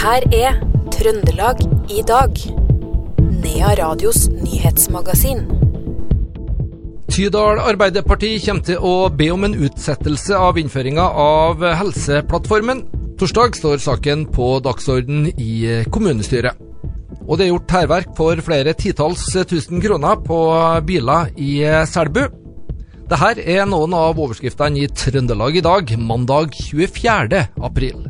her 0.00 0.24
er 0.32 0.54
Trøndelag 0.94 1.58
i 1.92 2.00
dag. 2.08 2.38
Nea 3.42 3.72
Radios 3.76 4.30
nyhetsmagasin. 4.32 5.42
Tydal 7.10 7.60
Arbeiderparti 7.60 8.30
kommer 8.40 8.64
til 8.64 8.80
å 8.80 9.10
be 9.12 9.28
om 9.34 9.44
en 9.44 9.58
utsettelse 9.66 10.38
av 10.38 10.56
innføringa 10.60 11.04
av 11.04 11.60
Helseplattformen. 11.82 12.80
Torsdag 13.20 13.58
står 13.58 13.82
saken 13.84 14.24
på 14.32 14.48
dagsorden 14.64 15.26
i 15.34 15.82
kommunestyret. 15.92 16.56
Og 17.26 17.36
det 17.36 17.46
er 17.46 17.52
gjort 17.52 17.76
hærverk 17.76 18.14
for 18.16 18.40
flere 18.46 18.72
titalls 18.78 19.26
tusen 19.50 19.84
kroner 19.84 20.22
på 20.24 20.38
biler 20.88 21.28
i 21.36 21.58
Selbu. 21.90 22.22
Dette 23.10 23.44
er 23.44 23.68
noen 23.68 23.92
av 23.98 24.16
overskriftene 24.16 24.80
i 24.80 24.88
Trøndelag 24.88 25.60
i 25.60 25.66
dag, 25.66 25.92
mandag 25.98 26.56
24. 26.56 27.44
april. 27.68 28.09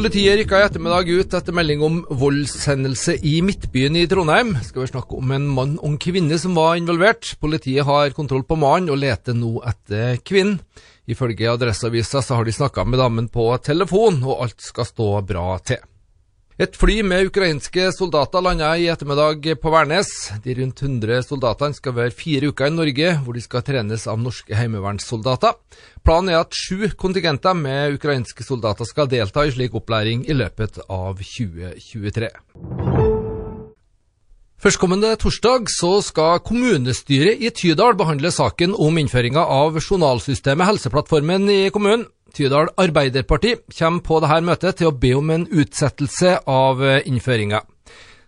Politiet 0.00 0.38
rykka 0.40 0.56
i 0.56 0.64
ettermiddag 0.64 1.10
ut 1.12 1.34
etter 1.36 1.52
melding 1.52 1.82
om 1.84 1.98
voldshendelse 2.22 3.18
i 3.20 3.34
Midtbyen 3.44 3.98
i 4.00 4.06
Trondheim. 4.08 4.54
Skal 4.64 4.86
vi 4.86 4.88
snakke 4.94 5.18
om 5.18 5.34
en 5.36 5.44
mann 5.52 5.74
og 5.76 5.90
en 5.90 5.98
kvinne 6.00 6.38
som 6.40 6.56
var 6.56 6.78
involvert. 6.80 7.34
Politiet 7.42 7.84
har 7.84 8.16
kontroll 8.16 8.46
på 8.48 8.56
mannen 8.56 8.88
og 8.94 8.98
leter 9.02 9.36
nå 9.36 9.58
etter 9.68 10.16
kvinnen. 10.24 10.56
Ifølge 11.04 11.52
Adresseavisa 11.52 12.24
så 12.24 12.40
har 12.40 12.48
de 12.48 12.56
snakka 12.56 12.86
med 12.88 13.02
damen 13.02 13.28
på 13.28 13.50
telefon, 13.60 14.22
og 14.24 14.46
alt 14.46 14.64
skal 14.64 14.88
stå 14.88 15.12
bra 15.26 15.46
til. 15.68 15.84
Et 16.60 16.74
fly 16.76 16.98
med 17.00 17.30
ukrainske 17.30 17.86
soldater 17.96 18.42
landa 18.44 18.74
i 18.76 18.90
ettermiddag 18.92 19.46
på 19.62 19.70
Værnes. 19.72 20.10
De 20.44 20.52
rundt 20.58 20.82
100 20.84 21.22
soldatene 21.24 21.72
skal 21.72 21.94
være 21.96 22.12
fire 22.12 22.50
uker 22.52 22.68
i 22.68 22.74
Norge, 22.74 23.14
hvor 23.24 23.32
de 23.32 23.40
skal 23.40 23.64
trenes 23.64 24.04
av 24.04 24.18
norske 24.20 24.52
heimevernssoldater. 24.52 25.56
Planen 26.04 26.28
er 26.34 26.42
at 26.42 26.52
sju 26.52 26.90
kontingenter 27.00 27.56
med 27.56 27.96
ukrainske 27.96 28.44
soldater 28.44 28.84
skal 28.84 29.08
delta 29.08 29.46
i 29.48 29.54
slik 29.56 29.72
opplæring 29.80 30.26
i 30.28 30.36
løpet 30.36 30.82
av 30.84 31.24
2023. 31.24 32.28
Førstkommende 34.60 35.14
torsdag 35.16 35.72
så 35.72 35.94
skal 36.04 36.42
kommunestyret 36.44 37.40
i 37.40 37.48
Tydal 37.56 37.96
behandle 37.96 38.28
saken 38.28 38.76
om 38.76 39.00
innføringa 39.00 39.48
av 39.48 39.80
journalsystemet 39.80 40.68
Helseplattformen 40.68 41.48
i 41.48 41.62
kommunen. 41.72 42.04
Tydal 42.34 42.70
Arbeiderparti 42.80 43.56
kommer 43.76 44.04
på 44.06 44.20
dette 44.22 44.40
møtet 44.46 44.80
til 44.80 44.90
å 44.90 44.96
be 44.96 45.14
om 45.18 45.32
en 45.34 45.46
utsettelse 45.48 46.36
av 46.50 46.82
innføringa. 47.04 47.62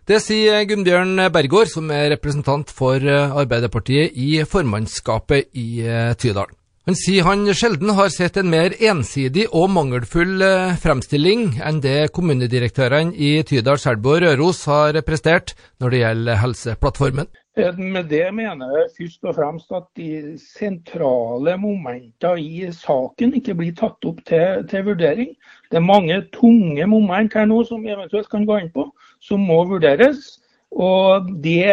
Det 0.09 0.19
sier 0.19 0.64
Gunnbjørn 0.67 1.28
Bergård, 1.34 1.70
som 1.70 1.91
er 1.94 2.11
representant 2.17 2.72
for 2.75 2.98
Arbeiderpartiet 3.06 4.19
i 4.19 4.42
formannskapet 4.48 5.53
i 5.55 5.84
Tydal. 6.19 6.50
Han 6.91 6.97
sier 6.98 7.22
han 7.22 7.47
sjelden 7.55 7.92
har 7.94 8.09
sett 8.11 8.41
en 8.41 8.48
mer 8.50 8.75
ensidig 8.83 9.44
og 9.55 9.69
mangelfull 9.70 10.42
fremstilling 10.83 11.61
enn 11.62 11.78
det 11.84 12.09
kommunedirektørene 12.16 13.14
i 13.14 13.37
Tydal, 13.47 13.78
Selbu 13.78 14.16
og 14.16 14.25
Røros 14.25 14.64
har 14.66 14.98
prestert 15.06 15.55
når 15.78 15.94
det 15.94 16.03
gjelder 16.03 16.42
Helseplattformen. 16.42 17.31
Med 17.55 18.06
det 18.08 18.31
mener 18.33 18.70
jeg 18.72 18.92
først 18.97 19.27
og 19.28 19.34
fremst 19.36 19.72
at 19.77 19.84
de 19.97 20.39
sentrale 20.41 21.53
momentene 21.61 22.41
i 22.41 22.70
saken 22.72 23.34
ikke 23.36 23.55
blir 23.59 23.75
tatt 23.77 24.06
opp 24.09 24.22
til, 24.25 24.62
til, 24.70 24.86
vurdering. 24.86 25.34
Det 25.69 25.77
er 25.77 25.84
mange 25.84 26.17
tunge 26.33 26.86
moment 26.89 27.36
her 27.36 27.44
nå 27.44 27.59
som 27.69 27.84
eventuelt 27.84 28.31
kan 28.33 28.47
gå 28.48 28.56
inn 28.56 28.70
på, 28.72 28.86
som 29.20 29.44
må 29.44 29.59
vurderes. 29.69 30.39
Og 30.72 31.28
det 31.44 31.69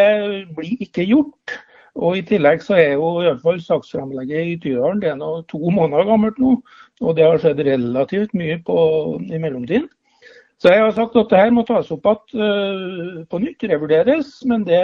blir 0.52 0.84
ikke 0.84 1.06
gjort. 1.08 1.56
Og 1.96 2.18
I 2.18 2.26
tillegg 2.28 2.60
så 2.60 2.76
er 2.76 2.92
jo 2.98 3.14
i 3.22 3.30
hvert 3.30 3.40
fall 3.46 3.64
saksfremlegget 3.64 4.52
i 4.52 4.58
Tydalen 4.60 5.00
det 5.00 5.14
er 5.14 5.46
to 5.48 5.62
måneder 5.72 6.04
gammelt 6.12 6.36
nå. 6.44 6.58
Og 7.00 7.16
det 7.16 7.24
har 7.24 7.40
skjedd 7.40 7.64
relativt 7.64 8.36
mye 8.36 8.60
på, 8.68 8.76
i 9.32 9.40
mellomtiden. 9.40 9.88
Så 10.60 10.74
jeg 10.74 10.82
har 10.84 10.90
sagt 10.92 11.16
at 11.16 11.30
dette 11.32 11.52
må 11.56 11.64
tas 11.64 11.88
opp 11.94 12.08
igjen 12.10 12.42
uh, 12.44 13.20
på 13.30 13.38
nytt, 13.40 13.64
revurderes, 13.70 14.34
men 14.48 14.66
det, 14.68 14.82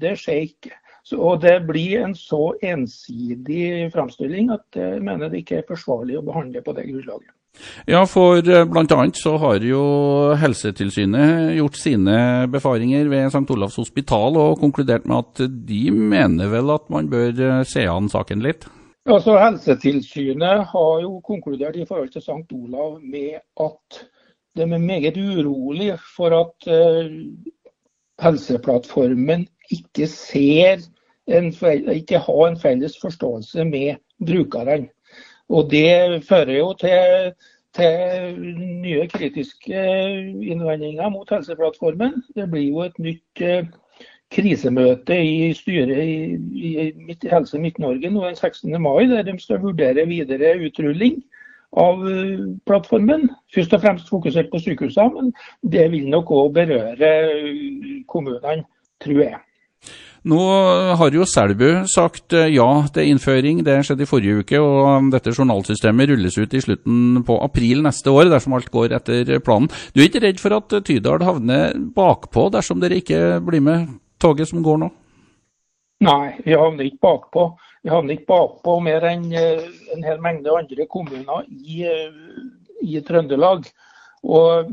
det 0.00 0.18
skjer 0.20 0.42
ikke. 0.50 0.74
Så, 1.04 1.16
og 1.20 1.40
det 1.40 1.58
blir 1.68 2.04
en 2.04 2.14
så 2.16 2.54
ensidig 2.64 3.88
framstilling 3.92 4.52
at 4.52 4.76
jeg 4.76 5.00
mener 5.04 5.32
det 5.32 5.42
ikke 5.42 5.60
er 5.60 5.66
forsvarlig 5.68 6.16
å 6.20 6.24
behandle 6.24 6.62
på 6.64 6.76
det 6.76 6.86
grunnlaget. 6.88 7.32
Ja, 7.86 8.00
for 8.10 8.40
bl.a. 8.42 8.96
så 9.14 9.34
har 9.38 9.62
jo 9.62 9.82
Helsetilsynet 10.40 11.52
gjort 11.54 11.76
sine 11.78 12.16
befaringer 12.50 13.06
ved 13.12 13.28
St. 13.28 13.44
Olavs 13.54 13.76
hospital 13.78 14.40
og 14.40 14.58
konkludert 14.60 15.06
med 15.06 15.20
at 15.22 15.44
de 15.68 15.82
mener 15.94 16.50
vel 16.50 16.72
at 16.74 16.88
man 16.90 17.12
bør 17.12 17.62
se 17.68 17.84
an 17.86 18.10
saken 18.10 18.42
litt? 18.44 18.66
Altså, 19.04 19.36
Helsetilsynet 19.38 20.64
har 20.72 20.98
jo 21.04 21.20
konkludert 21.24 21.76
i 21.76 21.86
forhold 21.86 22.10
til 22.10 22.24
St. 22.24 22.48
Olav 22.56 22.98
med 23.04 23.38
at 23.60 24.04
de 24.56 24.62
er 24.62 24.78
meget 24.78 25.16
urolig 25.16 25.98
for 26.16 26.30
at 26.40 26.68
uh, 26.70 27.12
Helseplattformen 28.22 29.48
ikke 29.70 30.06
ser 30.06 30.84
ikke 31.26 32.18
har 32.18 32.46
en 32.46 32.58
felles 32.60 32.96
forståelse 33.00 33.64
med 33.64 33.94
brukerne. 34.26 34.88
Og 35.48 35.70
Det 35.70 36.24
fører 36.24 36.58
jo 36.58 36.72
til, 36.80 37.32
til 37.74 38.38
nye 38.82 39.08
kritiske 39.08 39.74
innvendinger 40.42 41.08
mot 41.08 41.30
Helseplattformen. 41.30 42.22
Det 42.36 42.50
blir 42.50 42.68
jo 42.68 42.84
et 42.84 42.98
nytt 42.98 43.42
uh, 43.42 43.66
krisemøte 44.34 45.16
i 45.24 45.52
styret 45.54 45.98
i, 46.04 46.36
i 46.54 47.18
Helse 47.30 47.58
Midt-Norge 47.58 48.10
den 48.10 48.36
16. 48.36 48.82
mai, 48.82 49.06
der 49.06 49.22
de 49.22 49.40
skal 49.40 49.60
vurdere 49.60 50.06
videre 50.06 50.56
utrulling 50.66 51.22
av 51.76 52.04
plattformen. 52.68 53.28
Først 53.54 53.74
og 53.74 53.82
fremst 53.82 54.12
fokusert 54.12 54.52
på 54.52 54.60
sykehusene, 54.62 55.10
men 55.14 55.72
det 55.72 55.88
vil 55.92 56.06
nok 56.12 56.30
òg 56.34 56.54
berøre 56.60 57.10
kommunene, 58.10 58.64
tror 59.02 59.20
jeg. 59.24 59.42
Nå 60.24 60.40
har 60.96 61.12
jo 61.12 61.26
Selbu 61.28 61.84
sagt 61.92 62.32
ja 62.32 62.68
til 62.94 63.10
innføring, 63.12 63.58
det 63.66 63.74
skjedde 63.84 64.06
i 64.06 64.08
forrige 64.08 64.40
uke. 64.40 64.60
og 64.60 65.10
Dette 65.12 65.34
journalsystemet 65.36 66.08
rulles 66.08 66.38
ut 66.38 66.54
i 66.56 66.62
slutten 66.64 67.20
på 67.28 67.36
april 67.44 67.82
neste 67.84 68.08
år, 68.08 68.30
dersom 68.32 68.56
alt 68.56 68.70
går 68.72 68.96
etter 68.96 69.34
planen. 69.44 69.68
Du 69.92 70.00
er 70.00 70.08
ikke 70.08 70.24
redd 70.24 70.40
for 70.40 70.56
at 70.56 70.72
Tydal 70.86 71.26
havner 71.26 71.76
bakpå 71.76 72.48
dersom 72.54 72.80
dere 72.80 73.02
ikke 73.02 73.42
blir 73.44 73.60
med 73.60 73.92
toget 74.16 74.48
som 74.48 74.64
går 74.64 74.80
nå? 74.86 74.88
Nei, 76.04 76.32
vi 76.44 76.56
havner 76.56 76.88
ikke 76.88 77.04
bakpå. 77.04 77.46
Vi 77.84 77.92
havner 77.92 78.16
ikke 78.16 78.30
bakpå 78.32 78.78
mer 78.80 79.04
enn 79.04 79.26
en 79.36 80.04
hel 80.06 80.20
mengde 80.24 80.52
andre 80.56 80.86
kommuner 80.88 81.44
i, 81.52 81.84
i 82.80 83.00
Trøndelag. 83.04 83.66
Og 84.24 84.70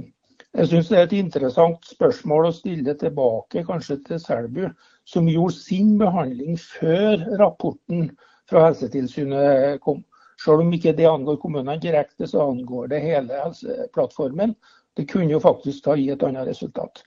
jeg 0.55 0.69
syns 0.71 0.91
det 0.91 0.97
er 0.99 1.09
et 1.09 1.17
interessant 1.17 1.89
spørsmål 1.91 2.47
å 2.47 2.53
stille 2.55 2.95
tilbake 2.99 3.65
kanskje 3.67 3.97
til 4.07 4.21
Selbu, 4.23 4.69
som 5.03 5.27
gjorde 5.27 5.57
sin 5.57 5.97
behandling 5.99 6.55
før 6.59 7.25
rapporten 7.41 8.13
fra 8.47 8.69
Helsetilsynet 8.69 9.81
kom. 9.83 10.05
Selv 10.41 10.63
om 10.63 10.71
ikke 10.73 10.95
det 10.97 11.09
angår 11.09 11.37
kommunene 11.41 11.75
direkte, 11.83 12.27
så 12.27 12.47
angår 12.47 12.93
det 12.95 13.03
hele 13.03 13.43
Helseplattformen. 13.43 14.55
Det 14.95 15.07
kunne 15.11 15.35
jo 15.35 15.43
faktisk 15.43 15.91
ha 15.91 15.97
gitt 15.99 16.15
et 16.15 16.25
annet 16.27 16.47
resultat. 16.47 17.03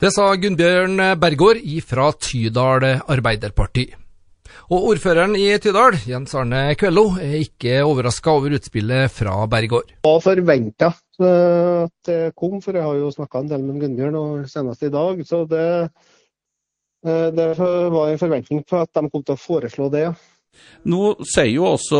Det 0.00 0.12
sa 0.12 0.30
Gunnbjørn 0.36 1.00
Bergård 1.20 1.64
fra 1.88 2.12
Tydal 2.16 2.86
Arbeiderparti. 3.00 3.88
Og 4.70 4.90
ordføreren 4.92 5.36
i 5.38 5.46
Tydal, 5.62 5.98
Jens 6.08 6.34
Arne 6.38 6.74
Kvello, 6.78 7.10
er 7.20 7.38
ikke 7.40 7.80
overraska 7.86 8.32
over 8.32 8.56
utspillet 8.58 9.12
fra 9.12 9.34
Bergård. 9.50 9.90
Det 9.96 10.06
var 10.06 10.24
forventa 10.24 10.92
at 11.20 12.08
det 12.08 12.20
kom, 12.38 12.60
for 12.64 12.76
jeg 12.76 12.86
har 12.86 12.96
jo 12.96 13.10
snakka 13.12 13.42
en 13.42 13.50
del 13.50 13.64
med 13.66 13.80
Gunnbjørn 13.82 14.18
og 14.20 14.48
senest 14.48 14.86
i 14.86 14.92
dag. 14.94 15.20
Så 15.28 15.44
det, 15.50 15.66
det 17.36 17.48
var 17.58 18.08
en 18.08 18.22
forventning 18.22 18.64
på 18.68 18.80
at 18.80 18.92
de 18.96 19.10
kom 19.10 19.24
til 19.24 19.36
å 19.36 19.42
foreslå 19.42 19.90
det. 19.92 20.06
Nå 20.88 21.12
sier 21.28 21.50
jo 21.52 21.66
også 21.68 21.98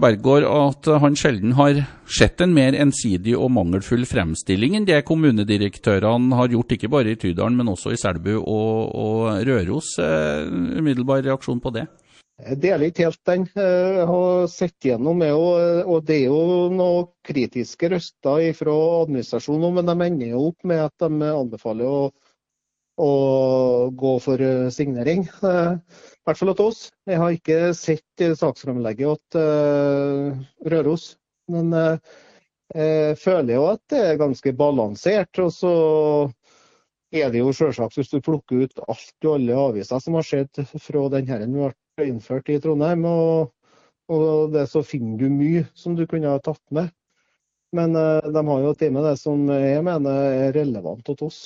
Bergård 0.00 0.46
at 0.48 0.88
han 1.02 1.16
sjelden 1.18 1.52
har 1.58 1.82
sett 2.08 2.40
en 2.40 2.54
mer 2.56 2.76
ensidig 2.76 3.34
og 3.36 3.50
mangelfull 3.52 4.06
fremstilling 4.08 4.78
enn 4.78 4.88
det 4.88 5.02
kommunedirektørene 5.08 6.38
har 6.38 6.54
gjort, 6.54 6.72
ikke 6.76 6.90
bare 6.92 7.12
i 7.12 7.20
Tydalen, 7.20 7.58
men 7.60 7.72
også 7.74 7.92
i 7.92 8.00
Selbu 8.00 8.32
og, 8.38 8.72
og 8.96 9.46
Røros. 9.46 9.94
Umiddelbar 10.00 11.24
reaksjon 11.26 11.60
på 11.60 11.74
det? 11.76 11.86
Jeg 12.36 12.58
deler 12.60 12.90
ikke 12.90 13.06
helt 13.06 13.22
den. 13.28 13.46
Jeg 13.56 14.08
har 14.10 14.48
sett 14.52 14.84
gjennom 14.84 15.22
det, 15.24 15.30
og 15.32 16.02
det 16.04 16.18
er 16.18 16.26
jo 16.28 16.68
noen 16.68 17.08
kritiske 17.24 17.88
røster 17.94 18.50
fra 18.58 18.74
administrasjonen, 19.04 19.78
men 19.78 19.88
de 19.88 19.96
ender 20.08 20.34
jo 20.34 20.42
opp 20.50 20.66
med 20.68 20.82
at 20.84 21.06
de 21.06 21.30
anbefaler 21.30 21.88
å, 21.88 22.02
å 23.00 23.12
gå 23.98 24.12
for 24.22 24.42
signering. 24.74 25.24
I 25.42 26.28
hvert 26.28 26.40
fall 26.40 26.54
til 26.54 26.70
oss. 26.70 26.80
Jeg 27.08 27.20
har 27.22 27.36
ikke 27.36 27.60
sett 27.76 28.24
saksframlegget 28.40 29.22
til 29.36 30.70
Røros. 30.72 31.14
Men 31.52 31.70
jeg 32.74 33.18
føler 33.22 33.54
jo 33.54 33.66
at 33.70 33.82
det 33.92 34.02
er 34.02 34.20
ganske 34.20 34.52
balansert. 34.58 35.38
Og 35.42 35.52
så 35.54 35.72
er 37.14 37.30
det 37.30 37.40
jo 37.42 37.54
selvsagt, 37.54 37.96
hvis 37.98 38.10
du 38.10 38.20
plukker 38.24 38.66
ut 38.66 38.80
alt 38.88 39.28
og 39.28 39.36
alle 39.36 39.58
aviser 39.68 40.02
som 40.02 40.18
har 40.18 40.26
skjedd 40.26 40.64
fra 40.82 41.08
den 41.14 41.30
her 41.30 41.46
ble 41.46 41.70
ble 41.96 42.10
innført 42.10 42.50
i 42.52 42.58
Trondheim. 42.60 43.04
Og, 43.08 43.52
og 44.12 44.52
det 44.54 44.66
så 44.72 44.84
finner 44.86 45.18
du 45.20 45.30
mye 45.32 45.66
som 45.74 45.96
du 45.96 46.06
kunne 46.10 46.32
ha 46.32 46.42
tatt 46.42 46.62
med. 46.74 46.92
Men 47.76 47.96
de 47.96 48.42
har 48.48 48.60
jo 48.62 48.74
tatt 48.78 48.92
med 48.94 49.04
det 49.04 49.16
som 49.20 49.48
jeg 49.50 49.84
mener 49.84 50.26
er 50.46 50.54
relevant 50.56 51.06
til 51.06 51.26
oss. 51.26 51.40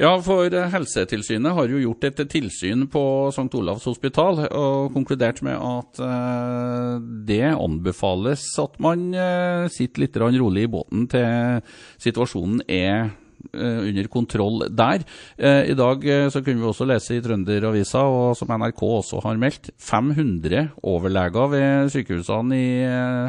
Ja, 0.00 0.12
for 0.24 0.52
Helsetilsynet 0.72 1.56
har 1.56 1.70
jo 1.70 1.80
gjort 1.82 2.06
et 2.08 2.22
tilsyn 2.32 2.86
på 2.92 3.04
St. 3.32 3.48
Olavs 3.58 3.88
hospital 3.88 4.44
og 4.48 4.92
konkludert 4.94 5.42
med 5.46 5.56
at 5.56 6.02
uh, 6.02 7.00
det 7.28 7.44
anbefales 7.52 8.46
at 8.62 8.78
man 8.82 9.10
uh, 9.16 9.70
sitter 9.72 10.06
litt 10.06 10.20
rolig 10.22 10.66
i 10.66 10.72
båten 10.72 11.08
til 11.12 11.60
situasjonen 12.02 12.64
er 12.68 13.10
Eh, 13.12 13.21
under 13.52 14.08
kontroll 14.12 14.66
der. 14.70 15.04
Eh, 15.36 15.70
I 15.72 15.76
dag 15.78 16.04
eh, 16.08 16.28
så 16.32 16.42
kunne 16.42 16.62
vi 16.62 16.68
også 16.68 16.86
lese 16.88 17.16
i 17.16 17.22
Trønderavisa, 17.24 18.02
og 18.06 18.36
som 18.38 18.52
NRK 18.54 18.82
også 18.82 19.22
har 19.24 19.40
meldt, 19.40 19.72
500 19.78 20.68
overleger 20.82 21.50
ved 21.52 21.92
sykehusene 21.94 22.58
i 22.58 22.70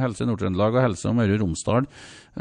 Helse 0.03 0.27
Nord-Trøndelag 0.29 0.77
og 0.77 0.85
Helse 0.87 1.13
Møre 1.13 1.37
og 1.37 1.43
Romsdal 1.43 1.89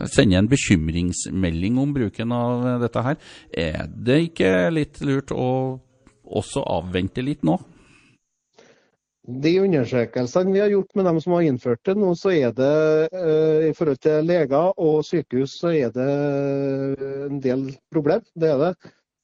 sender 0.09 0.41
en 0.41 0.49
bekymringsmelding 0.49 1.77
om 1.81 1.93
bruken 1.93 2.33
av 2.33 2.65
dette 2.81 3.03
her. 3.05 3.19
Er 3.53 3.91
det 3.93 4.21
ikke 4.31 4.53
litt 4.73 5.03
lurt 5.05 5.35
å 5.37 5.49
også 6.33 6.65
avvente 6.65 7.25
litt 7.25 7.45
nå? 7.45 7.59
De 9.23 9.53
undersøkelsene 9.63 10.51
vi 10.51 10.61
har 10.61 10.73
gjort 10.73 10.97
med 10.99 11.07
dem 11.07 11.21
som 11.23 11.37
har 11.37 11.45
innført 11.47 11.81
det 11.87 11.95
nå, 11.95 12.09
så 12.19 12.33
er 12.35 12.55
det 12.59 12.73
uh, 13.15 13.69
i 13.69 13.71
forhold 13.79 14.01
til 14.03 14.27
leger 14.27 14.73
og 14.83 15.05
sykehus, 15.07 15.55
så 15.61 15.71
er 15.79 15.93
det 15.95 16.09
en 17.29 17.39
del 17.45 17.69
problem. 17.95 18.25
Det 18.35 18.51
er 18.51 18.59
det. 18.59 18.73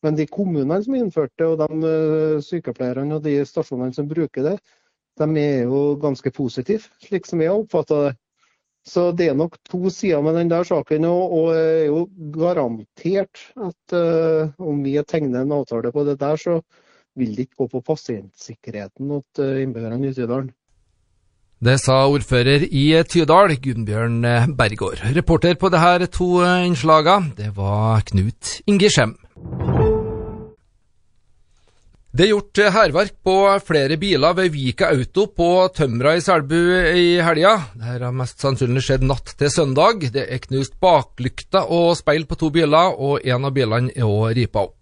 Men 0.07 0.15
de 0.15 0.29
kommunene 0.31 0.79
som 0.85 0.95
har 0.95 1.03
innført 1.03 1.35
det, 1.35 1.49
og 1.51 1.59
de 1.65 1.91
uh, 1.91 2.39
sykepleierne 2.47 3.19
og 3.19 3.27
de 3.27 3.41
stasjonene 3.49 3.97
som 3.97 4.07
bruker 4.07 4.53
det, 4.53 4.57
de 5.19 5.29
er 5.43 5.67
jo 5.67 5.83
ganske 5.99 6.31
positive, 6.31 6.87
slik 7.03 7.27
som 7.27 7.43
jeg 7.43 7.51
har 7.51 7.59
oppfatta 7.59 8.03
det. 8.07 8.17
Så 8.87 9.11
det 9.13 9.27
er 9.29 9.37
nok 9.37 9.59
to 9.69 9.91
sider 9.91 10.23
med 10.23 10.39
den 10.39 10.49
der 10.49 10.63
saken. 10.65 11.05
Og, 11.11 11.33
og 11.35 11.57
er 11.59 11.89
jo 11.91 12.05
garantert 12.39 13.43
at 13.59 13.99
uh, 13.99 14.55
om 14.63 14.85
vi 14.87 14.95
tegner 15.03 15.43
en 15.43 15.59
avtale 15.59 15.91
på 15.93 16.07
det 16.07 16.21
der, 16.23 16.39
så 16.39 16.61
vil 17.19 17.35
det 17.37 17.49
ikke 17.49 17.65
gå 17.65 17.69
på 17.75 17.85
pasientsikkerheten 17.91 19.13
til 19.37 19.45
eh, 19.45 19.63
innbyggerne 19.65 20.09
i 20.09 20.15
Tydalen. 20.17 20.51
Det 21.59 21.75
sa 21.83 22.05
ordfører 22.07 22.69
i 22.71 22.85
Tydal, 23.11 23.57
Gunnbjørn 23.59 24.21
Bergård. 24.55 25.03
Reporter 25.17 25.59
på 25.59 25.73
disse 25.75 26.13
to 26.15 26.29
innslagene, 26.69 27.35
det 27.35 27.51
var 27.57 28.07
Knut 28.07 28.61
Inge 28.71 28.93
Skjem. 28.95 29.17
Det 32.09 32.25
er 32.25 32.31
gjort 32.33 32.59
hærverk 32.75 33.13
på 33.23 33.33
flere 33.63 33.99
biler 34.01 34.33
ved 34.35 34.49
Vika 34.51 34.89
Auto 34.91 35.27
på 35.37 35.49
Tømra 35.77 36.15
i 36.17 36.23
Selbu 36.25 36.57
i 36.97 37.21
helga. 37.23 37.53
Dette 37.77 38.01
har 38.09 38.17
mest 38.17 38.41
sannsynlig 38.43 38.83
skjedd 38.87 39.05
natt 39.07 39.35
til 39.39 39.53
søndag. 39.53 40.09
Det 40.15 40.25
er 40.25 40.41
knust 40.47 40.79
baklykta 40.81 41.67
og 41.69 41.93
speil 42.01 42.25
på 42.27 42.41
to 42.41 42.49
biler, 42.55 42.97
og 42.97 43.23
en 43.23 43.47
av 43.47 43.55
bilene 43.55 43.93
er 43.95 44.09
òg 44.09 44.33
ripa 44.41 44.65
opp. 44.67 44.78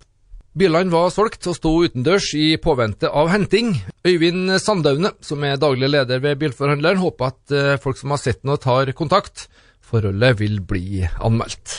Bilene 0.56 0.88
var 0.88 1.10
solgt 1.12 1.44
og 1.50 1.56
sto 1.58 1.70
utendørs 1.84 2.30
i 2.32 2.54
påvente 2.56 3.10
av 3.12 3.28
henting. 3.28 3.74
Øyvind 4.08 4.54
Sandaune, 4.56 5.10
som 5.20 5.42
er 5.44 5.58
daglig 5.60 5.90
leder 5.90 6.22
ved 6.24 6.38
bilforhandleren, 6.40 7.02
håper 7.02 7.26
at 7.28 7.52
eh, 7.52 7.74
folk 7.82 7.98
som 8.00 8.14
har 8.14 8.22
sett 8.22 8.40
noe, 8.48 8.56
tar 8.56 8.88
kontakt. 8.96 9.50
Forholdet 9.84 10.38
vil 10.40 10.62
bli 10.64 11.02
anmeldt. 11.04 11.74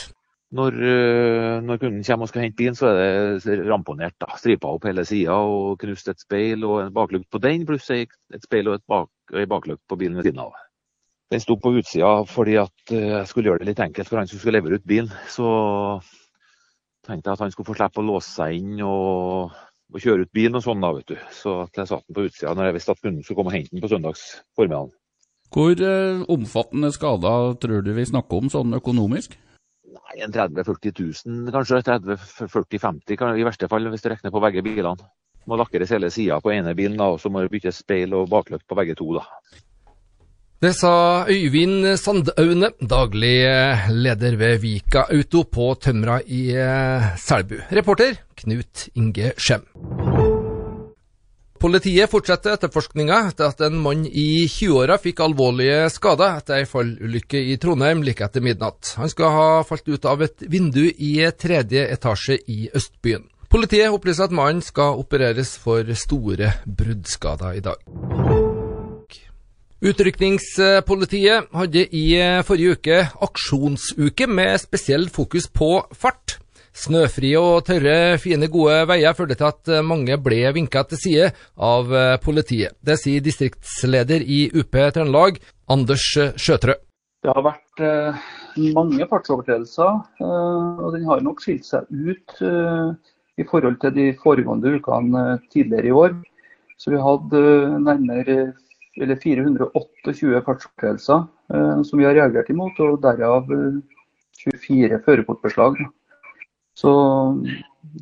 Når, 0.54 0.78
eh, 0.78 1.56
når 1.66 1.80
kunden 1.82 2.04
kommer 2.06 2.28
og 2.28 2.30
skal 2.30 2.44
hente 2.44 2.56
bilen, 2.60 2.78
så 2.78 2.92
er 2.92 3.42
det 3.42 3.58
ramponert. 3.66 4.14
da. 4.22 4.30
Stripa 4.38 4.70
opp 4.70 4.86
hele 4.86 5.02
sida 5.08 5.34
og 5.34 5.74
knust 5.82 6.14
et 6.14 6.22
speil 6.22 6.62
og 6.62 6.78
en 6.84 6.94
baklukt 6.94 7.26
på 7.34 7.42
den, 7.42 7.66
pluss 7.66 7.90
et 7.90 8.46
speil 8.46 8.70
og 8.70 8.78
et 8.78 8.86
bak, 8.86 9.10
baklukt 9.50 9.82
på 9.90 9.98
bilen 9.98 10.22
ved 10.22 10.30
siden 10.30 10.44
av. 10.46 10.54
Den 11.34 11.42
sto 11.42 11.58
på 11.58 11.74
utsida 11.82 12.14
fordi 12.30 12.54
at 12.62 12.94
eh, 12.94 13.10
jeg 13.18 13.26
skulle 13.26 13.50
gjøre 13.50 13.64
det 13.64 13.72
litt 13.72 13.84
enkelt 13.84 14.06
for 14.06 14.22
han 14.22 14.30
som 14.30 14.38
skulle 14.38 14.62
levere 14.62 14.78
ut 14.78 14.86
bilen. 14.86 15.10
Så 15.26 15.50
tenkte 17.08 17.30
jeg 17.30 17.38
at 17.38 17.42
han 17.46 17.54
skulle 17.54 17.70
få 17.70 17.76
slippe 17.78 18.02
å 18.02 18.06
låse 18.06 18.30
seg 18.30 18.60
inn 18.60 18.78
og, 18.84 19.56
og 19.92 20.04
kjøre 20.04 20.26
ut 20.26 20.32
bilen 20.36 20.60
og 20.60 20.64
sånn, 20.64 20.84
da, 20.84 20.92
vet 20.96 21.12
du. 21.12 21.18
Så 21.34 21.58
jeg 21.64 21.90
satte 21.90 22.04
den 22.06 22.18
på 22.18 22.28
utsida 22.28 22.54
når 22.54 22.70
jeg 22.70 22.78
visste 22.78 22.94
at 22.94 23.04
kunden 23.04 23.24
skulle 23.24 23.40
komme 23.40 23.52
og 23.52 23.58
hente 23.58 23.74
den 23.74 23.84
på 23.84 23.92
søndags 23.92 24.24
formiddag. 24.58 24.96
Hvor 25.54 25.84
eh, 25.90 26.24
omfattende 26.28 26.90
skader 26.92 27.54
tror 27.62 27.84
du 27.84 27.94
vi 27.96 28.08
snakker 28.08 28.42
om 28.42 28.50
sånn 28.52 28.76
økonomisk? 28.76 29.38
Nei, 29.88 30.18
en 30.24 30.34
30 30.34 30.60
000-40 30.60 31.24
000 31.24 31.54
kanskje. 31.54 31.80
30 31.86 32.20
40 32.52 32.82
50 32.84 33.40
i 33.40 33.46
verste 33.48 33.70
fall, 33.72 33.88
hvis 33.88 34.04
du 34.04 34.10
regner 34.12 34.34
på 34.34 34.42
begge 34.44 34.64
bilene. 34.66 35.08
Må 35.48 35.56
lakkeres 35.56 35.94
hele 35.94 36.10
sida 36.12 36.36
på 36.44 36.52
ene 36.52 36.74
bilen, 36.76 36.98
da, 37.00 37.06
og 37.14 37.22
så 37.22 37.32
må 37.32 37.40
det 37.40 37.52
byttes 37.54 37.80
speil 37.80 38.12
og 38.16 38.28
bakløkt 38.28 38.66
på 38.68 38.76
begge 38.76 38.98
to. 38.98 39.14
da. 39.16 39.24
Det 40.58 40.72
sa 40.74 41.22
Øyvind 41.30 41.86
Sandaune, 42.02 42.72
daglig 42.82 43.46
leder 43.94 44.34
ved 44.36 44.56
Vika 44.58 45.04
Auto 45.06 45.44
på 45.46 45.68
Tømra 45.78 46.16
i 46.26 46.48
eh, 46.50 47.12
Selbu. 47.14 47.60
Reporter 47.70 48.16
Knut 48.40 48.88
Inge 48.98 49.30
Skjem. 49.38 49.62
Politiet 51.62 52.10
fortsetter 52.10 52.56
etterforskninga 52.56 53.20
etter 53.30 53.52
at 53.52 53.62
en 53.68 53.78
mann 53.84 54.02
i 54.06 54.48
20-åra 54.50 54.98
fikk 54.98 55.22
alvorlige 55.28 55.86
skader 55.94 56.40
etter 56.42 56.58
ei 56.58 56.66
fallulykke 56.66 57.44
i 57.52 57.54
Trondheim 57.62 58.02
like 58.02 58.26
etter 58.26 58.42
midnatt. 58.42 58.96
Han 58.98 59.14
skal 59.14 59.34
ha 59.38 59.48
falt 59.62 59.86
ut 59.86 60.10
av 60.10 60.26
et 60.26 60.42
vindu 60.42 60.88
i 60.90 61.12
tredje 61.38 61.86
etasje 61.86 62.40
i 62.50 62.66
Østbyen. 62.74 63.30
Politiet 63.46 63.94
opplyser 63.94 64.26
at 64.26 64.34
mannen 64.34 64.66
skal 64.66 64.98
opereres 64.98 65.54
for 65.62 65.86
store 65.94 66.50
bruddskader 66.66 67.62
i 67.62 67.66
dag. 67.70 68.37
Utrykningspolitiet 69.78 71.52
hadde 71.54 71.84
i 71.94 72.16
eh, 72.18 72.40
forrige 72.42 72.74
uke 72.74 72.96
aksjonsuke 73.22 74.26
med 74.26 74.58
spesiell 74.58 75.06
fokus 75.06 75.46
på 75.54 75.68
fart. 75.94 76.40
Snøfrie 76.74 77.38
og 77.38 77.62
tørre, 77.66 78.18
fine, 78.18 78.48
gode 78.50 78.80
veier 78.90 79.14
førte 79.14 79.36
til 79.38 79.46
at 79.46 79.70
eh, 79.70 79.86
mange 79.86 80.18
ble 80.18 80.40
vinka 80.56 80.82
til 80.90 81.02
side 81.04 81.30
av 81.54 81.94
eh, 81.94 82.16
politiet. 82.18 82.74
Det 82.82 82.98
sier 82.98 83.22
distriktsleder 83.22 84.26
i 84.26 84.48
UP 84.50 84.74
Trøndelag, 84.74 85.38
Anders 85.70 86.10
Sjøtrø. 86.34 86.74
Det 87.22 87.30
har 87.30 87.46
vært 87.46 87.86
mange 88.74 89.06
fartsovertredelser, 89.10 90.02
og 90.22 90.92
den 90.94 91.06
har 91.06 91.22
nok 91.22 91.42
skilt 91.42 91.66
seg 91.66 91.86
ut 91.90 92.36
i 93.38 93.46
forhold 93.46 93.78
til 93.82 93.94
de 93.96 94.04
foregående 94.22 94.76
ukene 94.78 95.24
tidligere 95.50 95.90
i 95.90 95.96
år. 96.02 96.14
Så 96.78 96.94
vi 96.94 97.02
hadde 97.02 97.42
nærmere 97.82 98.38
eller 99.02 99.16
428 99.22 100.42
fartsovertredelser 100.46 101.22
eh, 101.54 101.82
som 101.82 102.00
vi 102.00 102.06
har 102.06 102.16
reagert 102.16 102.50
imot, 102.50 102.78
og 102.82 103.00
derav 103.04 103.48
24 104.42 104.92
eh, 104.92 105.00
førerkortbeslag. 105.04 105.80
Så 106.78 106.92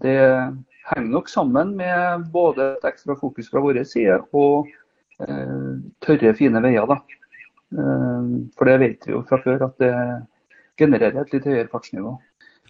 det 0.02 0.18
henger 0.90 1.10
nok 1.10 1.28
sammen 1.32 1.74
med 1.78 2.26
både 2.32 2.74
et 2.76 2.88
ekstra 2.90 3.16
fokus 3.18 3.48
fra 3.50 3.62
vår 3.64 3.82
side 3.88 4.18
og 4.36 4.68
eh, 5.24 5.76
tørre, 6.04 6.34
fine 6.38 6.62
veier. 6.64 6.86
Da. 6.90 7.00
Eh, 7.76 8.32
for 8.58 8.70
det 8.70 8.78
vet 8.84 9.06
vi 9.08 9.14
jo 9.16 9.24
fra 9.28 9.40
før 9.42 9.68
at 9.70 9.78
det 9.82 9.94
genererer 10.78 11.22
et 11.22 11.32
litt 11.32 11.48
høyere 11.48 11.70
fartsnivå. 11.72 12.16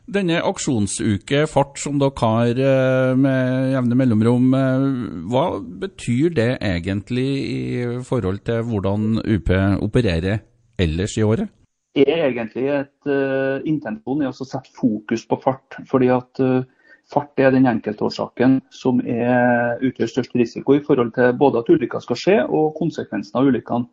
Denne 0.07 0.37
aksjonsuke 0.47 1.41
fart 1.51 1.81
som 1.83 1.97
dere 1.99 2.15
har 2.21 2.61
eh, 2.63 3.17
med 3.19 3.73
jevne 3.73 3.97
mellomrom, 3.99 4.53
eh, 4.55 4.85
hva 5.33 5.47
betyr 5.83 6.37
det 6.37 6.51
egentlig 6.63 7.27
i 7.43 7.61
forhold 8.07 8.45
til 8.47 8.63
hvordan 8.69 9.19
UP 9.19 9.51
opererer 9.83 10.45
ellers 10.79 11.17
i 11.19 11.27
året? 11.27 11.51
Det 11.97 12.07
er 12.13 12.27
egentlig 12.29 12.69
et 12.69 13.09
uh, 13.09 13.59
intensjon 13.65 14.21
i 14.21 14.29
å 14.29 14.35
sette 14.37 14.69
fokus 14.77 15.25
på 15.27 15.41
fart. 15.43 15.79
fordi 15.91 16.11
at 16.13 16.43
uh, 16.45 16.63
Fart 17.07 17.39
er 17.39 17.53
den 17.55 17.69
enkeltårsaken 17.71 18.57
som 18.75 18.99
er, 19.07 19.79
utgjør 19.79 20.11
størst 20.11 20.33
risiko 20.35 20.75
i 20.75 20.83
forhold 20.83 21.13
til 21.15 21.37
både 21.39 21.61
at 21.63 21.69
ulykker 21.71 22.03
skal 22.03 22.19
skje 22.19 22.41
og 22.45 22.75
konsekvensen 22.75 23.39
av 23.39 23.47
ulykkene. 23.47 23.87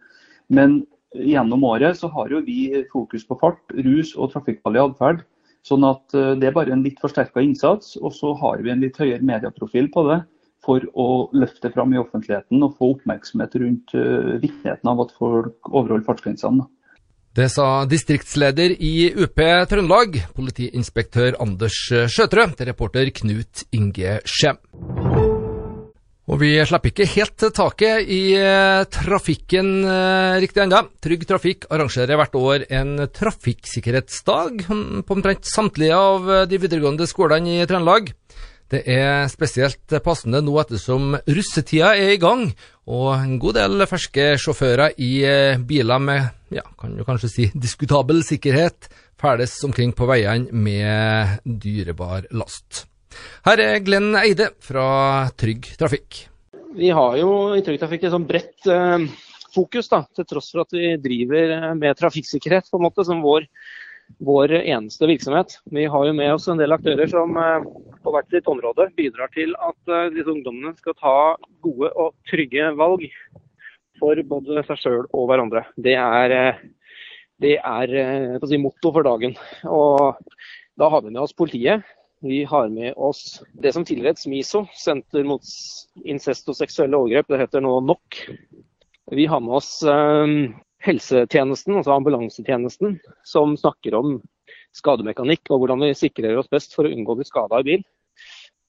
Men 0.50 0.80
gjennom 1.14 1.62
året 1.70 2.00
så 2.00 2.10
har 2.10 2.34
jo 2.34 2.42
vi 2.42 2.74
fokus 2.90 3.22
på 3.30 3.38
fart, 3.38 3.62
rus 3.86 4.16
og 4.18 4.34
trafikkfarlig 4.34 4.82
atferd 4.82 5.22
Sånn 5.64 5.86
at 5.88 6.16
eh, 6.18 6.36
Det 6.40 6.50
er 6.50 6.56
bare 6.56 6.76
en 6.76 6.84
litt 6.86 7.02
forsterka 7.02 7.44
innsats, 7.44 7.96
og 8.02 8.14
så 8.16 8.34
har 8.42 8.64
vi 8.64 8.74
en 8.74 8.84
litt 8.84 9.00
høyere 9.00 9.24
medieprofil 9.24 9.90
på 9.94 10.06
det 10.10 10.22
for 10.64 10.84
å 10.96 11.08
løfte 11.36 11.72
fram 11.74 11.92
i 11.92 12.00
offentligheten 12.00 12.64
og 12.64 12.78
få 12.80 12.94
oppmerksomhet 12.94 13.58
rundt 13.60 13.92
uh, 14.00 14.38
viktigheten 14.40 14.88
av 14.88 15.02
at 15.04 15.12
folk 15.18 15.68
overholder 15.68 16.06
fartsgrensene. 16.08 16.64
Det 17.36 17.50
sa 17.52 17.84
distriktsleder 17.90 18.78
i 18.80 19.10
UP 19.12 19.44
Trøndelag, 19.68 20.22
politiinspektør 20.38 21.36
Anders 21.44 21.82
Sjøtrø, 21.92 22.48
til 22.56 22.72
reporter 22.72 23.12
Knut 23.20 23.66
Inge 23.76 24.22
Skjem. 24.24 24.62
Og 26.32 26.40
vi 26.40 26.54
slipper 26.64 26.94
ikke 26.94 27.10
helt 27.18 27.44
taket 27.52 28.08
i 28.08 28.22
eh, 28.40 28.86
trafikken 28.88 29.72
eh, 29.84 30.38
riktig 30.40 30.62
ennå. 30.64 30.80
Trygg 31.04 31.26
Trafikk 31.28 31.68
arrangerer 31.68 32.16
hvert 32.16 32.38
år 32.40 32.64
en 32.72 32.94
trafikksikkerhetsdag 33.12 34.64
på 35.04 35.18
omtrent 35.18 35.50
samtlige 35.52 35.98
av 35.98 36.30
eh, 36.32 36.46
de 36.48 36.60
videregående 36.64 37.08
skolene 37.12 37.58
i 37.58 37.66
Trøndelag. 37.68 38.14
Det 38.72 38.86
er 38.88 39.28
spesielt 39.30 39.98
passende 40.06 40.40
nå 40.42 40.56
ettersom 40.62 41.18
russetida 41.28 41.92
er 42.00 42.14
i 42.16 42.22
gang, 42.22 42.48
og 42.88 43.10
en 43.18 43.36
god 43.44 43.60
del 43.60 43.84
ferske 43.92 44.32
sjåfører 44.40 44.96
i 45.04 45.12
biler 45.68 46.02
med, 46.02 46.32
ja, 46.56 46.64
kan 46.80 46.96
du 46.96 47.04
kanskje 47.06 47.30
si, 47.30 47.50
diskutabel 47.54 48.24
sikkerhet 48.26 48.88
ferdes 49.20 49.60
omkring 49.68 49.92
på 49.94 50.08
veiene 50.10 50.56
med 50.56 51.44
dyrebar 51.44 52.32
last. 52.32 52.88
Her 53.48 53.64
er 53.64 53.84
Glenn 53.86 54.18
Eide 54.20 54.50
fra 54.64 54.88
Trygg 55.40 55.70
Trafikk. 55.80 56.26
Vi 56.74 56.90
har 56.90 57.20
jo 57.20 57.32
i 57.54 57.62
Trygg 57.66 57.82
Trafikk 57.82 58.08
et 58.08 58.16
sånn 58.16 58.28
bredt 58.30 58.68
eh, 58.72 59.06
fokus, 59.54 59.90
da, 59.92 60.04
til 60.16 60.28
tross 60.30 60.52
for 60.54 60.66
at 60.66 60.76
vi 60.76 60.96
driver 61.02 61.56
eh, 61.60 61.70
med 61.78 62.00
trafikksikkerhet 62.00 62.72
på 62.72 62.80
en 62.80 62.88
måte 62.88 63.06
som 63.06 63.22
vår, 63.26 63.46
vår 64.24 64.56
eneste 64.64 65.10
virksomhet. 65.10 65.60
Vi 65.74 65.86
har 65.86 66.08
jo 66.10 66.18
med 66.18 66.34
oss 66.34 66.50
en 66.50 66.62
del 66.62 66.74
aktører 66.76 67.12
som 67.12 67.38
eh, 67.38 67.70
på 68.04 68.14
hvert 68.16 68.34
sitt 68.34 68.50
område 68.50 68.90
bidrar 68.98 69.32
til 69.36 69.54
at 69.62 69.94
eh, 69.94 70.12
disse 70.16 70.34
ungdommene 70.34 70.74
skal 70.80 70.98
ta 71.00 71.18
gode 71.66 71.94
og 71.94 72.14
trygge 72.30 72.74
valg 72.80 73.06
for 74.02 74.20
både 74.28 74.64
seg 74.68 74.80
sjøl 74.82 75.04
og 75.12 75.28
hverandre. 75.30 75.66
Det 75.80 75.96
er, 76.00 76.38
eh, 76.38 76.62
det 77.44 77.58
er 77.60 77.98
eh, 78.02 78.48
si, 78.50 78.60
motto 78.62 78.94
for 78.96 79.06
dagen. 79.06 79.38
Og 79.70 80.18
da 80.80 80.90
har 80.90 81.04
vi 81.04 81.14
med 81.14 81.24
oss 81.24 81.36
politiet. 81.38 81.86
Vi 82.24 82.44
har 82.44 82.70
med 82.70 82.94
oss 82.96 83.44
det 83.54 83.74
som 83.74 83.84
tidligere 83.86 84.14
het 84.14 84.20
SMISO, 84.22 84.62
Senter 84.80 85.26
mot 85.28 85.44
incest 86.08 86.48
og 86.48 86.56
seksuelle 86.56 86.96
overgrep. 86.96 87.28
Det 87.28 87.40
heter 87.42 87.64
nå 87.66 87.74
NOK. 87.84 88.20
Vi 89.12 89.26
har 89.28 89.42
med 89.44 89.58
oss 89.58 89.72
eh, 89.84 90.32
helsetjenesten, 90.88 91.76
altså 91.76 91.98
ambulansetjenesten, 91.98 92.96
som 93.28 93.58
snakker 93.60 93.98
om 94.00 94.16
skademekanikk 94.72 95.52
og 95.52 95.66
hvordan 95.66 95.84
vi 95.84 95.92
sikrer 96.00 96.40
oss 96.40 96.48
best 96.48 96.78
for 96.78 96.88
å 96.88 96.94
unngå 96.96 97.12
å 97.12 97.20
bli 97.20 97.28
skada 97.28 97.60
i 97.60 97.68
bil. 97.74 97.84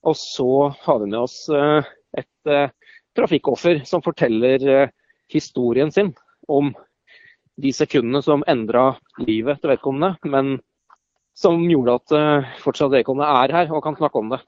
Og 0.02 0.18
så 0.18 0.50
har 0.82 0.99
vi 1.04 1.12
med 1.14 1.20
oss 1.23 1.38
eh, 1.54 1.94
et 2.18 2.50
eh, 2.50 2.75
trafikkoffer 3.14 3.84
som 3.87 4.02
forteller 4.02 4.88
historien 5.30 5.94
sin 5.94 6.11
om 6.50 6.75
de 7.62 7.70
sekundene 7.70 8.18
som 8.26 8.42
endra 8.50 8.96
livet 9.23 9.62
til 9.62 9.76
vedkommende, 9.76 10.16
men 10.26 10.56
som 11.35 11.64
gjorde 11.69 11.97
at 11.99 12.14
uh, 12.14 12.53
fortsatt 12.62 12.93
vedkommende 12.95 13.31
er 13.45 13.55
her 13.59 13.75
og 13.75 13.83
kan 13.85 13.99
snakke 13.99 14.21
om 14.21 14.31
det. 14.35 14.41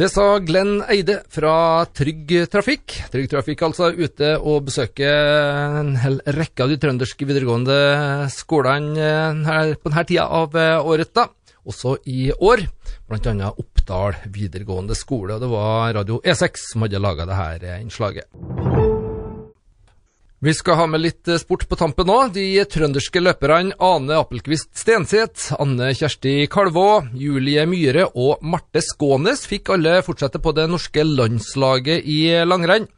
Det 0.00 0.06
sa 0.08 0.38
Glenn 0.38 0.84
Eide 0.88 1.18
fra 1.34 1.84
Trygg 1.96 2.30
Trafikk. 2.52 2.94
Trygg 3.12 3.26
Trafikk 3.32 3.64
altså 3.66 3.90
ute 3.90 4.36
og 4.38 4.68
besøker 4.68 5.80
en 5.80 5.96
hel 6.00 6.20
rekke 6.38 6.64
av 6.64 6.70
de 6.70 6.78
trønderske 6.80 7.26
videregående 7.28 8.30
skolene 8.32 9.10
her, 9.48 9.74
på 9.74 9.90
denne 9.90 10.06
tida 10.08 10.28
av 10.30 10.54
året. 10.86 11.10
da. 11.12 11.26
Også 11.68 11.98
i 12.08 12.30
år, 12.32 12.64
bl.a. 13.10 13.50
Oppdal 13.50 14.16
videregående 14.32 14.96
skole. 14.96 15.34
og 15.36 15.40
Det 15.44 15.52
var 15.52 15.94
Radio 16.00 16.20
E6 16.24 16.70
som 16.72 16.86
hadde 16.86 17.02
laga 17.02 17.28
dette 17.28 17.80
innslaget. 17.82 18.69
Vi 20.42 20.54
skal 20.56 20.78
ha 20.78 20.86
med 20.88 21.02
litt 21.02 21.28
sport 21.36 21.66
på 21.68 21.76
tampen 21.76 22.06
nå. 22.08 22.14
De 22.32 22.62
trønderske 22.64 23.20
løperne 23.20 23.74
Ane 23.76 24.14
Appelquist 24.16 24.70
Stenseth, 24.72 25.50
Anne 25.60 25.90
Kjersti 25.92 26.46
Kalvå, 26.48 27.02
Julie 27.12 27.66
Myhre 27.68 28.06
og 28.16 28.40
Marte 28.40 28.80
Skånes 28.80 29.44
fikk 29.50 29.68
alle 29.76 29.98
fortsette 30.06 30.40
på 30.40 30.54
det 30.56 30.64
norske 30.72 31.04
landslaget 31.04 32.08
i 32.08 32.22
langrenn. 32.48 32.88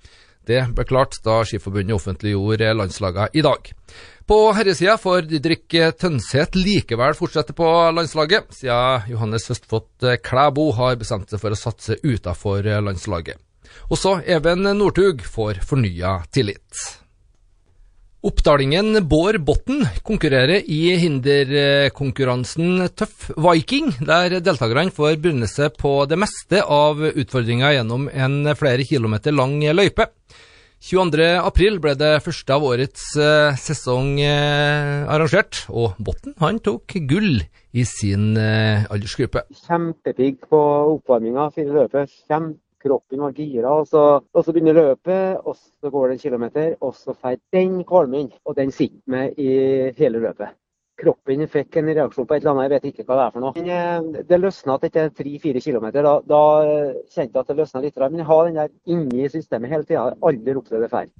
Det 0.46 0.60
ble 0.70 0.86
klart 0.86 1.18
da 1.26 1.40
Skiforbundet 1.42 1.98
offentliggjorde 1.98 2.70
landslagene 2.78 3.34
i 3.34 3.42
dag. 3.42 3.74
På 4.22 4.38
herresida 4.54 4.94
får 5.02 5.26
Didrik 5.34 5.66
Tønseth 5.98 6.54
likevel 6.54 7.18
fortsette 7.18 7.58
på 7.58 7.66
landslaget, 7.98 8.54
siden 8.54 9.10
Johannes 9.16 9.50
Høstfot 9.50 10.12
Klæbo 10.22 10.70
har 10.78 10.94
bestemt 11.02 11.34
seg 11.34 11.42
for 11.42 11.50
å 11.50 11.58
satse 11.58 11.98
utenfor 12.06 12.70
landslaget. 12.86 13.42
Også 13.90 14.20
Even 14.30 14.62
Northug 14.78 15.26
får 15.26 15.64
fornya 15.66 16.20
tillit. 16.30 17.01
Oppdalingen 18.22 19.00
Bård 19.10 19.40
Botten 19.42 19.80
konkurrerer 20.06 20.62
i 20.70 20.92
hinderkonkurransen 21.02 22.84
Tøff 22.94 23.32
Viking, 23.34 23.88
der 23.98 24.36
deltakerne 24.38 24.94
får 24.94 25.16
bundet 25.24 25.50
seg 25.50 25.74
på 25.74 25.96
det 26.06 26.20
meste 26.22 26.60
av 26.62 27.02
utfordringa 27.02 27.72
gjennom 27.74 28.06
en 28.14 28.46
flere 28.54 28.86
kilometer 28.86 29.34
lang 29.34 29.56
løype. 29.74 30.06
22.4 30.86 31.82
ble 31.82 31.96
det 31.98 32.12
første 32.22 32.54
av 32.54 32.68
årets 32.70 33.10
uh, 33.18 33.58
sesong 33.58 34.14
uh, 34.22 35.10
arrangert, 35.10 35.64
og 35.74 35.98
Botten 35.98 36.38
han 36.38 36.62
tok 36.62 36.94
gull 37.10 37.40
i 37.74 37.84
sin 37.86 38.36
uh, 38.38 38.86
aldersgruppe. 38.86 39.48
Kjempepigg 39.66 40.46
på 40.46 40.62
oppvarminga 40.94 41.50
fire 41.58 41.74
løpet. 41.74 42.14
Kjempe 42.30 42.71
kroppen 42.82 43.22
var 43.22 43.36
gira. 43.36 43.74
Og 43.74 43.86
så, 43.88 44.02
og 44.20 44.44
så 44.44 44.54
begynner 44.54 44.76
løpet, 44.78 45.38
og 45.44 45.56
så 45.56 45.92
går 45.92 46.08
det 46.08 46.16
en 46.16 46.24
kilometer, 46.24 46.74
og 46.80 46.96
så 46.98 47.14
får 47.14 47.38
den 47.54 47.80
kvalmen. 47.88 48.32
Og 48.44 48.58
den 48.58 48.74
sitter 48.74 49.00
med 49.06 49.38
i 49.38 49.48
hele 49.98 50.22
løpet. 50.22 50.58
Kroppen 51.02 51.46
fikk 51.50 51.80
en 51.80 51.88
reaksjon 51.88 52.26
på 52.28 52.36
et 52.36 52.42
eller 52.44 52.52
annet, 52.52 52.66
jeg 52.66 52.72
vet 52.74 52.88
ikke 52.90 53.06
hva 53.08 53.16
det 53.18 53.24
er 53.24 53.32
for 53.34 53.44
noe. 53.44 53.64
Men 53.64 54.26
det 54.28 54.38
løsna 54.38 54.76
etter 54.76 55.10
tre-fire 55.16 55.62
kilometer. 55.64 56.06
Da, 56.06 56.12
da, 56.28 56.42
kjente 57.10 57.32
jeg 57.32 57.40
at 57.40 57.50
det 57.50 57.58
løsna 57.58 57.82
litt. 57.82 57.98
Men 58.04 58.22
jeg 58.22 58.28
har 58.28 58.44
den 58.46 58.60
der 58.60 58.70
inni 58.94 59.32
systemet 59.32 59.72
hele 59.72 59.88
tida. 59.88 60.04
Aldri 60.20 60.54
opplevd 60.60 60.86
det 60.86 60.92
før. 60.92 61.10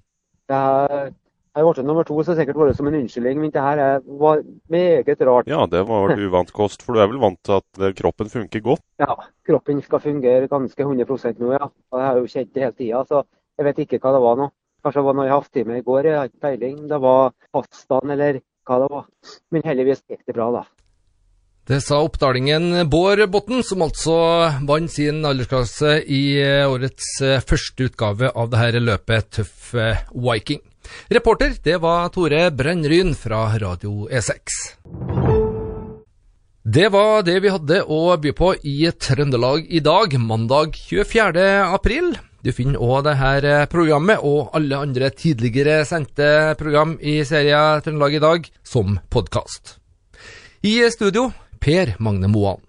Jeg 0.53 1.13
jeg 1.53 1.67
ble 1.69 1.83
nummer 1.85 2.07
to, 2.09 2.17
så 2.25 2.33
sikkert 2.37 2.57
vært 2.57 2.79
som 2.79 2.89
en 2.89 2.95
unnskyldning, 2.97 3.43
men 3.43 3.51
det 3.53 3.61
her 3.61 4.01
var 4.21 4.41
meget 4.73 5.25
rart. 5.29 5.51
Ja, 5.51 5.67
det 5.69 5.83
var 5.89 6.15
uvant 6.17 6.53
kost, 6.57 6.85
for 6.85 6.97
du 6.97 7.03
er 7.03 7.11
vel 7.11 7.21
vant 7.21 7.41
til 7.45 7.59
at 7.59 7.83
eh, 7.83 7.93
kroppen 7.99 8.33
funker 8.33 8.65
godt? 8.65 8.85
Ja, 9.03 9.19
kroppen 9.45 9.83
skal 9.85 10.01
fungere 10.01 10.49
ganske 10.49 10.87
100 10.87 11.37
nå, 11.43 11.53
ja. 11.53 11.69
Og 11.93 12.01
jeg 12.01 12.07
har 12.09 12.21
jo 12.21 12.31
kjent 12.33 12.55
det 12.55 12.65
hele 12.65 12.79
tida, 12.79 13.03
så 13.05 13.25
jeg 13.61 13.69
vet 13.69 13.83
ikke 13.85 14.01
hva 14.01 14.15
det 14.17 14.23
var 14.25 14.41
nå. 14.41 14.49
Kanskje 14.83 15.03
det 15.03 15.09
var 15.11 15.19
noe 15.19 15.29
i 15.29 15.35
halvtime 15.35 15.77
i 15.77 15.85
går, 15.85 16.09
jeg 16.09 16.19
har 16.19 16.33
ikke 16.33 16.47
peiling. 16.49 16.81
Det 16.89 17.03
var 17.05 17.37
pastaen 17.53 18.17
eller 18.17 18.41
hva 18.65 18.81
det 18.81 18.89
var. 18.97 19.05
Men 19.53 19.69
heldigvis 19.69 20.03
gikk 20.09 20.25
det 20.25 20.39
bra, 20.39 20.49
da. 20.57 20.65
Det 21.69 21.79
sa 21.85 22.01
oppdalingen 22.03 22.89
Bård 22.91 23.21
Botten, 23.31 23.61
som 23.63 23.85
altså 23.85 24.17
vant 24.67 24.91
sin 24.91 25.21
aldersklasse 25.21 26.01
i 26.09 26.25
eh, 26.41 26.65
årets 26.65 27.15
eh, 27.21 27.45
første 27.45 27.93
utgave 27.93 28.33
av 28.33 28.51
dette 28.57 28.83
løpet 28.89 29.35
Tøff 29.37 29.75
Viking. 30.17 30.65
Reporter 31.13 31.55
det 31.65 31.79
var 31.83 32.09
Tore 32.15 32.47
Brennryn 32.51 33.15
fra 33.19 33.45
Radio 33.61 34.09
E6. 34.09 34.57
Det 36.63 36.89
var 36.95 37.25
det 37.27 37.41
vi 37.43 37.51
hadde 37.51 37.81
å 37.91 38.17
by 38.23 38.31
på 38.39 38.53
i 38.63 38.87
Trøndelag 38.95 39.67
i 39.67 39.83
dag, 39.83 40.15
mandag 40.17 40.79
24. 40.79 41.47
april. 41.75 42.15
Du 42.43 42.53
finner 42.55 42.79
òg 42.83 43.05
dette 43.07 43.67
programmet 43.71 44.23
og 44.23 44.55
alle 44.57 44.81
andre 44.87 45.11
tidligere 45.11 45.83
sendte 45.87 46.57
program 46.59 46.97
i 46.99 47.21
serien 47.27 47.83
Trøndelag 47.83 48.19
i 48.19 48.23
dag 48.23 48.51
som 48.63 48.99
podkast. 49.11 49.77
I 50.63 50.79
studio 50.95 51.33
Per 51.59 51.97
Magne 51.99 52.31
Moan. 52.31 52.63